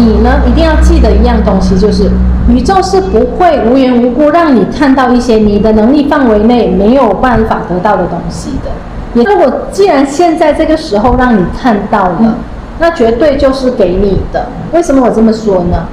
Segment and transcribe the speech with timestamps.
[0.00, 2.10] 你呢，一定要记得一样东西，就是
[2.48, 8.70] 宇宙是不会无缘无故让你看到一些你的能力范围内没有办法得到的东西的。
[9.14, 12.34] 也如果既然现在这个时候让你看到了，
[12.78, 14.46] 那绝对就是给你的。
[14.72, 15.86] 为什么我这么说呢？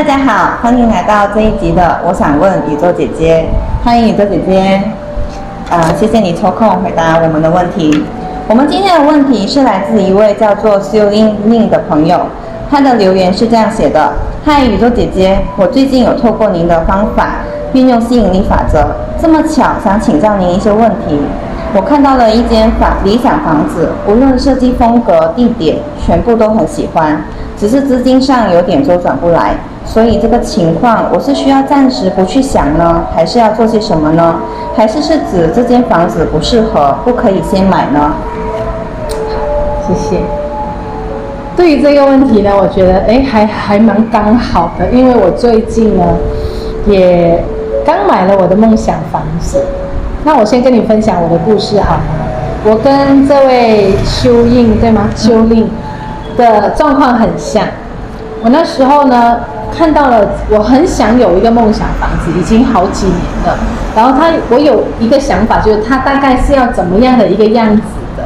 [0.00, 3.44] 大家好，欢迎来到这一集的《我想问宇宙姐姐》，
[3.84, 4.82] 欢迎宇宙姐姐，
[5.68, 8.02] 呃，谢谢你抽空回答我们的问题。
[8.48, 12.18] 我们今天的问题是来自一位叫做修英宁的朋友，
[12.70, 17.32] 他的留言是这样写的：嗨，宇宙姐姐，我最近有透过您的方法
[17.74, 18.82] 运用吸引力法则，
[19.20, 21.20] 这么巧想请教您一些问题。
[21.74, 27.22] 我看到了一间房理想房子，无论设计风格、地点，全部都很喜欢，
[27.60, 29.54] 只是资金上有点周转不来。
[29.84, 34.36] 所以这个情况，我是需要暂时不去想呢，还是要做些什么呢？
[34.76, 38.12] 还是是指这间房子不适合，不可以先买呢？
[39.86, 40.20] 谢谢。
[41.56, 46.04] 对于这个问题呢，我觉得哎，还还蛮刚好的，因为我最近呢，
[46.86, 47.42] 也
[47.84, 49.64] 刚买了我的梦想房子。
[50.24, 52.02] 那我先跟你分享我的故事好吗？
[52.64, 55.08] 我跟这位修印对吗？
[55.16, 55.68] 修令
[56.40, 57.64] 的状况很像。
[58.42, 59.40] 我那时候呢。
[59.72, 63.56] 看到了，我很想有一个梦想房子，已经好几年了。
[63.94, 67.82] 然后他，我有一个想法，就是他大概是要怎么样的一个样子
[68.16, 68.24] 的。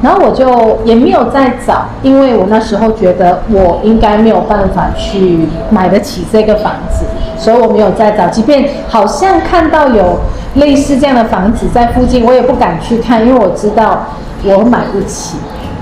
[0.00, 7.04] 然后我就也没有再找，因为我那时候觉得我应该没有办法去买得起这个房子，
[7.36, 8.26] 所以我没有再找。
[8.28, 10.18] 即便好像看到有
[10.54, 14.06] 类似这样的房子在附近，我也不敢去看，因为我知道
[14.44, 15.36] 我买不起。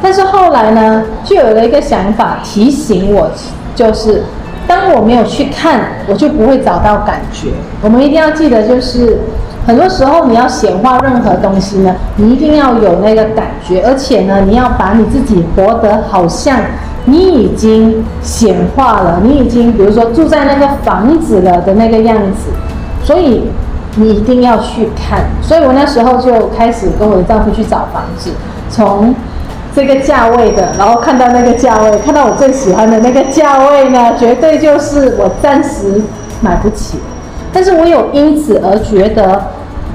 [0.05, 3.31] 但是后来呢，就有了一个想法提醒我，
[3.75, 4.23] 就是。
[4.67, 7.49] 当我没有去看，我就不会找到感觉。
[7.83, 9.19] 我们一定要记得，就是
[9.67, 16.61] 很多时候你要显化任何东西呢，你一定要有那个感觉，而且呢，你要把你自己活得好像
[17.05, 22.49] 你已经显化了，你已经比如说住在那个房子了的那个样子，
[23.05, 23.43] 所以
[23.97, 25.27] 你一定要去看。
[25.43, 28.31] 所以我那时候就开始跟我的丈夫去找房子，
[28.71, 29.15] 从。
[29.75, 36.01] 这个价位的，然后看到那个价位，看到我最喜欢的那个价位呢，绝对就是我暂时
[36.41, 36.99] 买不起。
[37.53, 39.43] 但是我有因此而觉得，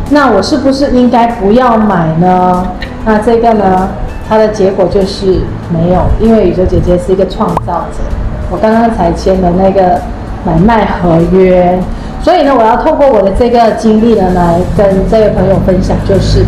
[0.09, 2.67] 那我是不是应该不要买呢？
[3.05, 3.89] 那这个呢，
[4.27, 5.41] 它的结果就是
[5.71, 8.03] 没有，因为宇宙姐姐是一个创造者，
[8.51, 9.99] 我刚刚才签的那个
[10.45, 11.79] 买卖合约，
[12.21, 16.43] 所以呢，我要透过我的这个经历呢，来跟这位朋友分享，就是。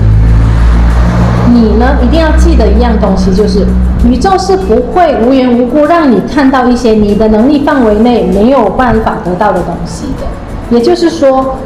[1.52, 3.66] 你呢，一定要记得一样东西，就是
[4.06, 10.76] 宇宙是不会无缘无故让你看到一些你的能力范围内没有办法得到的东西的。
[10.76, 11.58] 也就是说，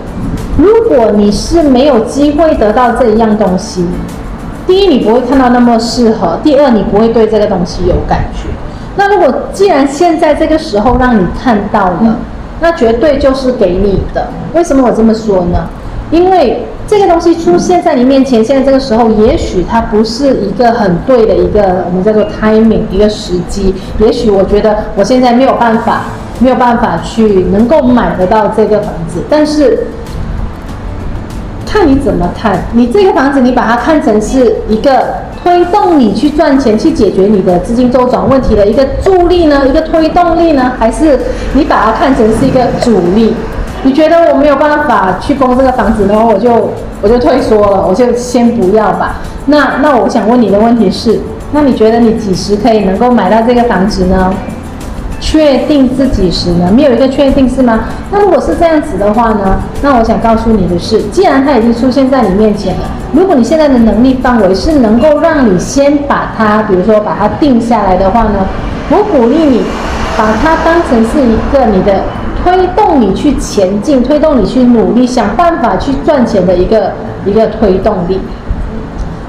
[0.58, 3.86] 如果你是没有机会得到这一样东西，
[4.66, 8.50] 第一，你不会看到那么适合；第二，你不会对这个东西有感觉。
[8.98, 12.18] 那如果既然现在这个时候让你看到了，
[12.62, 14.30] 那绝对就是给你的。
[14.56, 15.68] 为什么我这么说呢？
[16.10, 23.74] 因为这个东西出现在你面前，现在这个时候，也许它不是一个很对的一个我们叫做 timing 一个时机。
[24.00, 26.04] 也许我觉得我现在没有办法，
[26.40, 29.24] 没有办法去能够买得到这个房子。
[29.28, 29.88] 但是
[31.66, 35.04] 看你怎么看，你这个房子，你把它看成是一个
[35.44, 41.20] 推动你去赚钱、去解决你的资金周转问题的一个助力呢，一个推动力呢，还是
[41.54, 43.34] 你把它看成是一个阻力？
[43.86, 46.72] 你觉得我没有办法去供这个房子，然后我就
[47.04, 49.18] 我就退缩了，我就先不要吧。
[49.46, 51.20] 那那我想问你的问题是，
[51.52, 54.34] 那你觉得你几时可以能够买到这个房子呢？
[55.26, 56.72] 确定自己时呢？
[56.72, 57.86] 没有一个确定是吗？
[58.12, 59.58] 那如果是这样子的话呢？
[59.82, 68.46] 那我想告诉你的是，既然它已经出现在你面前了，如果你现在的能力范围是能够让你先把它，比如说把它定下来的话呢，
[68.92, 69.62] 我鼓励你
[70.16, 72.04] 把它当成是一个你的。
[72.46, 76.92] 推动你去前进，推动你去努力，想办法去赚钱的一个
[77.26, 78.20] 一个推动力，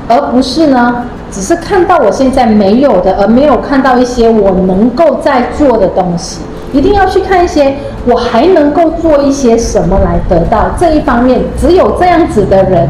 [0.08, 6.40] 而不是呢，只是看到我现在没有的，而没有看到一些我能够在做的东西。
[6.72, 7.74] 一定要去看一些
[8.04, 11.40] 我还能够做一些什么来得到这一方面。
[11.58, 12.88] 只有这样子的人，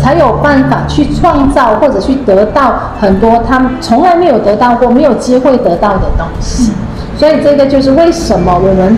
[0.00, 6.72] 才有办法去创造或者去得到很多他们从来没有得到过、没有机会得到的东西。
[7.16, 8.96] 所以这个就是为什么我们。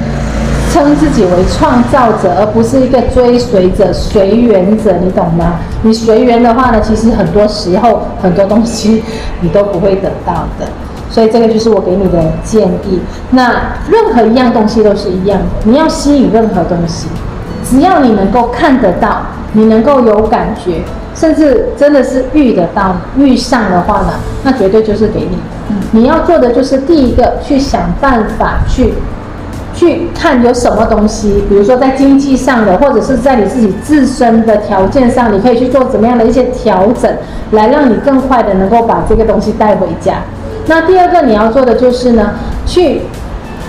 [0.73, 5.61] 称自己为创造者，而不是一个追随者、随缘者，你懂吗？
[5.83, 9.03] 你随缘的话呢，其实很多时候很多东西
[9.41, 10.67] 你都不会得到的。
[11.11, 13.01] 所以这个就是我给你的建议。
[13.31, 17.09] 那任何一样东西都是一样的，你要吸引任何东西，
[17.69, 19.23] 只要你能够看得到，
[19.55, 20.83] 你能够有感觉，
[21.17, 24.13] 甚至真的是遇得到、遇上的话呢，
[24.45, 25.37] 那绝对就是给你。
[25.71, 28.95] 嗯，你要做的就是第一个，去想办法去
[29.75, 37.11] 去看有什么东西，比如说在经济上的，或者是在你自己自身的条件上，你可以去做怎么样的一些调整，
[37.53, 40.17] 来让你更快的能够把这个东西带回家。
[40.67, 42.33] 那第二个你要做的就是呢，
[42.67, 43.03] 去。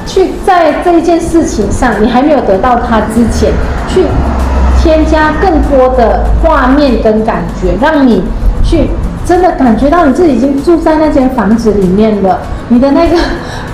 [0.08, 3.52] 去在这一件事情上，你还没有得到它之前，
[3.88, 4.04] 去
[4.82, 8.24] 添加更多的画面跟感觉，让你
[8.64, 8.90] 去
[9.26, 12.40] 真的感觉到你自己已经住在那间房子里面了。
[12.70, 13.18] 你的那个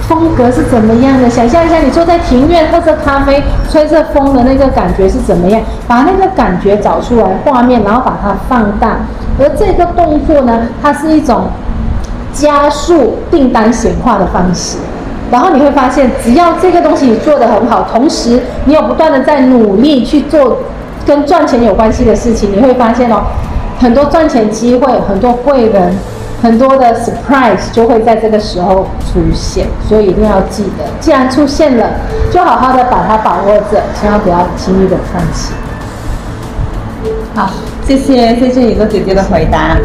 [0.08, 1.30] 风格是怎么样的？
[1.30, 3.42] 想象一下，你坐在庭院喝着咖啡，
[3.72, 5.62] 吹着风的那个感觉是怎么样？
[5.88, 8.98] 把那个感觉找出来，画面，然后把它放大。
[9.40, 11.48] 而这个动作呢，它是一种
[12.34, 14.78] 加速订单显化的方式。
[15.30, 20.60] 然后你会发现，只要这个东西你做得很好，同时你有不断的在努力去做
[21.06, 23.24] 跟赚钱有关系的事情，你会发现哦，
[23.80, 25.96] 很多赚钱机会，很多贵人，
[26.42, 29.68] 很多的 surprise 就会在这个时候出现。
[29.88, 31.86] 所以一定要记得，既然出现了，
[32.32, 35.54] 就好好的把它把握着，千万不要轻易的放弃。
[37.36, 37.52] 好，
[37.86, 39.78] 谢谢谢谢宇宙姐姐的回答。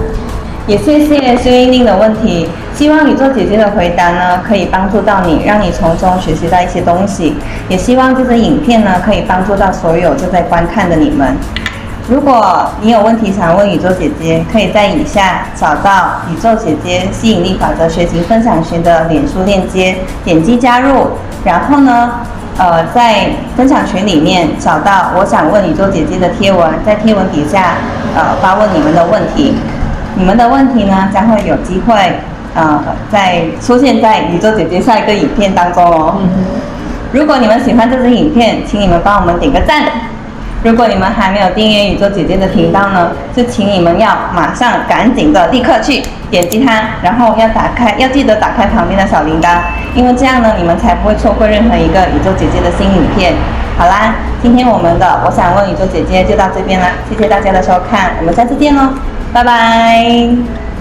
[0.67, 7.35] 也谢谢孙一宁的问题，希望宇宙姐姐的回答呢，可以帮助到你，让你从中学习到一些东西。
[7.69, 11.37] 也希望这支影片呢，可以帮助到所有正在观看的你们。
[12.09, 21.13] 如果你有问题想问宇宙姐姐，可以在以下找到宇宙姐姐吸引力法则学习分享群的脸书链接，点击加入，
[21.45, 22.11] 然后呢，
[22.59, 27.75] 呃，在分享群里面找到我想问宇宙姐姐的贴文，在贴文底下
[28.17, 29.55] 呃发问你们的问题。
[30.17, 31.95] 你们的问题呢，将会有机会，
[32.55, 32.83] 呃，
[33.13, 36.17] 在出现在宇宙姐姐下一个影片当中哦。
[36.21, 36.29] 嗯、
[37.13, 39.85] 如果你们喜欢这支影片，请你们帮我们点个赞。
[40.63, 49.59] 如果你们还没有订阅宇宙姐姐的频道呢，就请你们要马上赶紧的立刻去点击它，然后要打开，要记得打开旁边的小铃铛，
[49.95, 53.35] 因为这样呢，你们才不会错过任何一个宇宙姐姐的新影片。
[53.77, 58.91] 好啦，今天我们的我想问宇宙姐姐就到这边啦，谢谢大家的收看，我们下次见喽。
[59.33, 60.72] 拜拜。